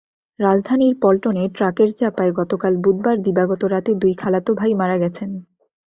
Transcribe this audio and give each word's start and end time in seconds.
রাজধানীর 0.39 0.93
পল্টনে 1.01 1.43
ট্রাকের 1.49 1.89
চাপায় 1.91 2.31
গতকাল 2.31 2.73
বুধবার 2.77 3.17
দিবাগত 3.21 3.61
রাতে 3.65 3.91
দুই 3.95 4.13
খালাতো 4.13 4.51
ভাই 4.53 4.71
মারা 4.73 4.97
গেছেন। 4.97 5.29